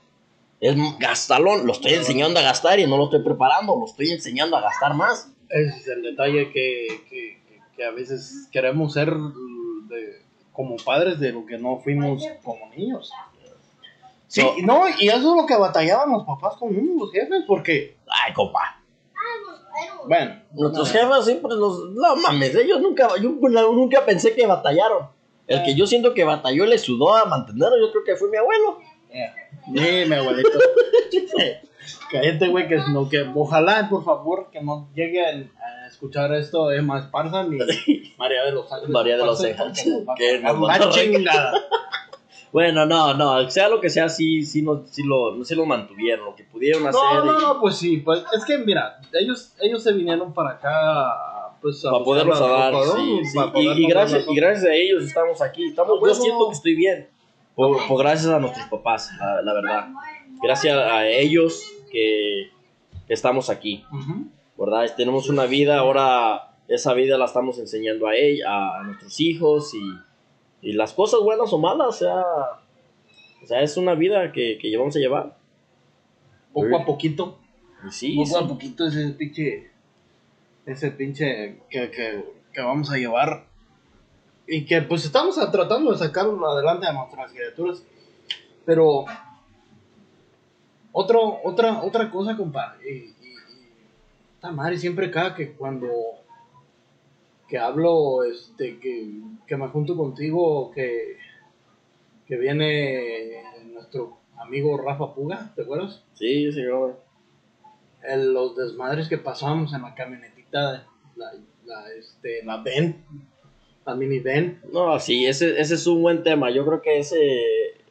[0.59, 1.65] Es gastalón.
[1.65, 3.75] Lo estoy enseñando a gastar y no lo estoy preparando.
[3.75, 5.31] Lo estoy enseñando a gastar más.
[5.49, 7.41] Ese es el detalle que, que,
[7.75, 10.21] que- a veces queremos ser de-
[10.53, 13.11] como padres de lo que no fuimos como niños.
[14.27, 17.97] Sí, no, y eso es lo que batallaban los papás con uno, los jefes, porque,
[18.07, 18.81] Ay, compa.
[20.07, 21.91] bueno, Nuestros jefes siempre los.
[21.91, 23.09] No mames, ellos nunca.
[23.21, 25.09] Yo nunca pensé que batallaron.
[25.47, 28.37] El que yo siento que batalló le sudó a mantenerlo, yo creo que fue mi
[28.37, 28.79] abuelo.
[29.65, 30.49] Sí, mi abuelito.
[32.11, 36.99] Cállate, güey, que, no, que ojalá, por favor, que no lleguen a escuchar esto Emma
[36.99, 37.57] Esparza ni
[38.17, 38.89] María de los Ángeles.
[38.89, 41.53] María de los Ángeles, porque nos va a que nos chingada.
[42.55, 46.23] Bueno, no, no, sea lo que sea, sí, sí, no, sí, lo, sí lo mantuvieron,
[46.23, 47.01] lo que pudieron hacer.
[47.03, 50.51] No, no, y- no, pues sí, pues es que mira, ellos, ellos se vinieron para
[50.51, 52.95] acá, pues a para poderlos ¿no?
[52.95, 53.37] sí, sí.
[53.37, 55.65] Para Y, y gracias, y gracias a ellos estamos aquí.
[55.65, 56.15] Estamos, yo bueno.
[56.15, 57.09] siento que estoy bien.
[57.55, 59.89] Por, por gracias a nuestros papás, la, la verdad.
[60.41, 62.51] Gracias a ellos que,
[63.05, 63.83] que estamos aquí.
[63.91, 63.97] ropa.
[63.97, 64.27] Ujú.
[64.57, 64.95] ¿verdad?
[64.95, 69.79] Tenemos una vida, ahora esa vida la estamos enseñando a ella, a nuestros hijos y,
[70.65, 72.21] y las cosas buenas o malas, o sea,
[73.43, 75.37] o sea es una vida que, que llevamos a llevar.
[76.51, 77.37] Poco a poquito,
[77.91, 78.43] sí, poco sí.
[78.43, 79.69] a poquito ese pinche,
[80.65, 83.45] ese pinche que, que, que vamos a llevar
[84.47, 87.83] y que pues estamos tratando de sacarlo adelante a nuestras criaturas,
[88.65, 89.05] pero
[90.93, 93.35] otro, otra, otra cosa, compadre, y, y, y
[94.33, 95.87] esta madre siempre cada que cuando
[97.47, 101.17] que hablo, este, que, que me junto contigo, que,
[102.27, 106.03] que viene nuestro amigo Rafa Puga, ¿te acuerdas?
[106.13, 106.99] Sí, señor.
[108.03, 111.31] El- los desmadres que pasamos en la camionetita, la,
[111.65, 113.03] la, este, la Ben,
[113.85, 114.61] la mini Ben.
[114.71, 116.49] No, sí, ese, ese es un buen tema.
[116.51, 117.17] Yo creo que ese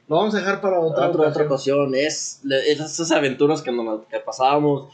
[0.09, 1.79] Lo vamos a dejar para otra, otra, otra ocasión.
[1.79, 4.93] ocasión es esas aventuras que, nos, que pasábamos.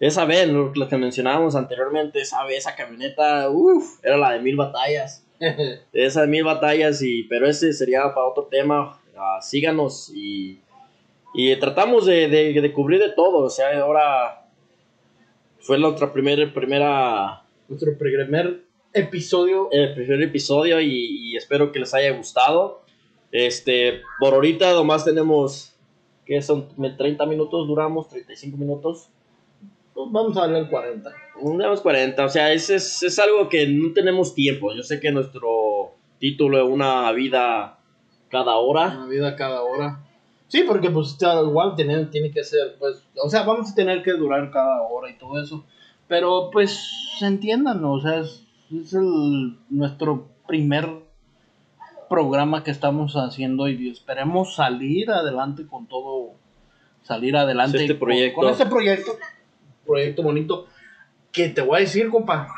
[0.00, 4.40] Esa vez, lo, lo que mencionábamos anteriormente, esa vez, esa camioneta, uff, era la de
[4.40, 5.24] mil batallas.
[5.92, 9.00] esas mil batallas, y, pero ese sería para otro tema.
[9.16, 10.60] Ah, síganos y,
[11.34, 13.38] y tratamos de, de, de cubrir de todo.
[13.38, 14.46] O sea, ahora
[15.58, 18.62] fue la otra primera, primera Nuestro primer
[18.94, 19.68] episodio.
[19.72, 22.82] el primer episodio y, y espero que les haya gustado.
[23.30, 25.74] Este, por ahorita nomás tenemos,
[26.24, 29.10] que son 30 minutos, duramos 35 minutos.
[29.98, 31.10] Pues vamos a darle el 40.
[31.40, 34.72] Tenemos 40, o sea, es, es, es algo que no tenemos tiempo.
[34.72, 37.78] Yo sé que nuestro título es una vida
[38.28, 38.94] cada hora.
[38.96, 40.04] Una vida cada hora.
[40.46, 44.12] Sí, porque pues igual tiene, tiene que ser, pues, o sea, vamos a tener que
[44.12, 45.64] durar cada hora y todo eso.
[46.06, 46.80] Pero pues,
[47.20, 50.88] entiendan, o sea, es, es el, nuestro primer
[52.08, 56.34] programa que estamos haciendo y esperemos salir adelante con todo,
[57.02, 58.40] salir adelante Este con- proyecto.
[58.40, 59.12] Con, este proyecto,
[59.88, 60.66] proyecto bonito,
[61.32, 62.48] que te voy a decir, compa,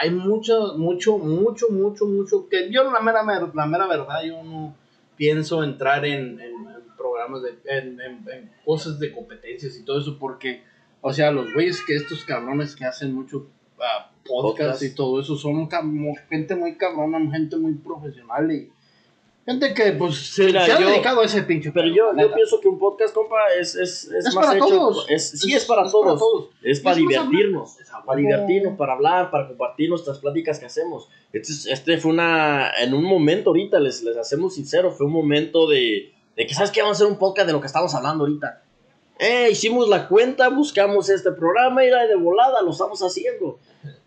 [0.00, 4.42] hay mucho, mucho, mucho, mucho, mucho, que yo la mera, mer- la mera verdad, yo
[4.42, 4.74] no
[5.16, 10.18] pienso entrar en, en- en programas, de, en, en- cosas de competencias y todo eso,
[10.18, 10.62] porque,
[11.02, 13.46] o sea, los güeyes que estos cabrones que hacen mucho
[13.80, 14.82] ah, podcast, Podcast.
[14.82, 15.68] y todo eso, son
[16.28, 18.70] gente muy cabrona, gente muy profesional y
[19.46, 22.34] gente que, pues, se, Mira, se ha yo- dedicado a ese pinche Pero yo, yo
[22.34, 24.66] pienso que un podcast, compa, es, es, es, Es más para hecho.
[24.68, 25.06] todos.
[25.08, 26.50] es- sí, es, para, todos.
[26.62, 27.76] Es para Es divertirnos.
[28.04, 31.08] Para divertirnos, para hablar, para compartir nuestras pláticas que hacemos.
[31.32, 32.70] Este, es- este fue una.
[32.80, 36.70] En un momento ahorita, les, les hacemos sincero, fue un momento de, de que, ¿sabes
[36.72, 36.82] qué?
[36.82, 38.62] Vamos a hacer un podcast de lo que estamos hablando ahorita.
[39.18, 43.58] Eh, hicimos la cuenta, buscamos este programa y de volada lo estamos haciendo.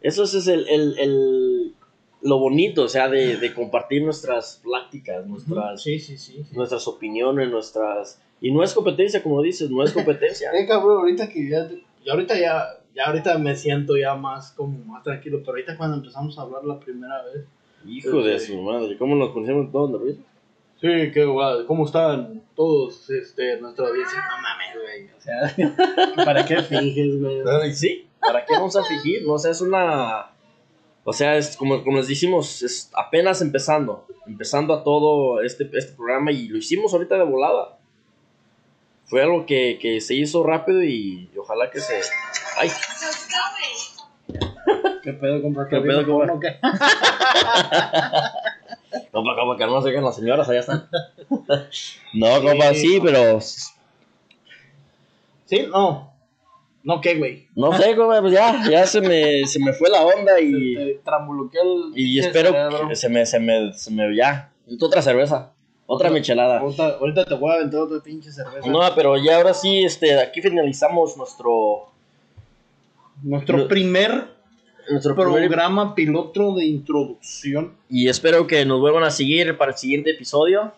[0.02, 1.76] Eso es el, el, el-
[2.22, 6.44] lo bonito, o sea, de, de compartir nuestras pláticas, nuestras, Sí, sí, sí.
[6.44, 6.56] sí.
[6.56, 8.22] nuestras opiniones, nuestras...
[8.42, 10.52] Y no es competencia, como dices, no es competencia.
[10.54, 11.70] Eh, cabrón, ahorita que ya,
[12.06, 15.98] ya ahorita ya, ya ahorita me siento ya más como más tranquilo, pero ahorita cuando
[15.98, 17.46] empezamos a hablar la primera vez,
[17.88, 20.24] Hijo de su madre, ¿cómo nos pusimos todos nerviosos?
[20.82, 24.20] sí, qué guay, ¿cómo están todos, este, nuestra audiencia?
[24.20, 27.74] No mames, güey, o sea, ¿para qué finges, güey?
[27.74, 29.26] Sí, ¿para qué vamos a fingir?
[29.26, 30.32] No, o sea, es una...
[31.10, 35.94] O sea, es como, como les dijimos, es apenas empezando, empezando a todo este, este
[35.94, 37.80] programa y lo hicimos ahorita de volada.
[39.06, 42.00] Fue algo que, que se hizo rápido y, ojalá que se...
[42.60, 42.70] ¡Ay!
[45.02, 45.68] ¿Qué pedo, compa?
[45.68, 46.28] ¿Qué pedo, compa?
[46.28, 46.60] ¿Cómo que?
[49.12, 50.88] Compa, compa, que no se oigan las señoras, allá están.
[52.14, 53.42] No, compa, sí, pero...
[53.42, 53.72] Sí,
[55.72, 56.14] no,
[56.84, 57.48] no, ¿qué, güey?
[57.56, 60.76] No sé, compa, pues ya, ya se me, se me fue la onda y...
[60.76, 61.00] Te el
[61.96, 62.54] Y espero
[62.88, 64.52] que se me, se me, se me, ya.
[64.82, 65.54] Otra cerveza.
[65.86, 66.60] Otra michelada.
[66.60, 68.68] Ahorita, ahorita te voy a aventar otra pinche cerveza.
[68.70, 71.90] No, pero ya ahora sí, este, aquí finalizamos nuestro,
[73.24, 73.68] Nuestro No.
[73.68, 74.28] primer
[74.90, 77.74] nuestro primer- programa piloto de introducción.
[77.90, 80.74] y espero que nos vuelvan a seguir para el siguiente episodio.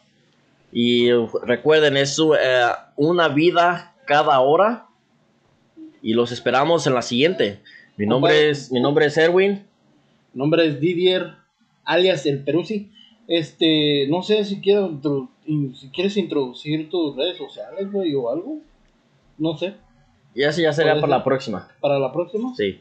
[0.73, 1.09] Y
[1.43, 4.87] recuerden, es uh, eh, una vida cada hora.
[6.01, 7.59] Y los esperamos en la siguiente.
[7.97, 9.63] Mi nombre es, mi nombre es Erwin.
[10.33, 11.33] Mi nombre es Didier,
[11.83, 12.89] alias el Perusi.
[13.27, 14.99] Este, no sé si quiero
[15.75, 18.59] si quieres introducir tus redes sociales, güey, o algo.
[19.37, 19.73] No sé,
[20.35, 21.09] Y así ya Puede para ser.
[21.09, 21.67] la próxima.
[21.79, 22.53] para la próxima.
[22.55, 22.79] Sí.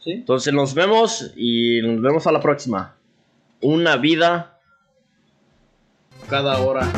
[0.00, 0.12] Sí.
[0.12, 2.96] Entonces nos vemos y nos vemos a la próxima.
[3.60, 4.58] Una vida
[6.28, 6.90] Cada hora.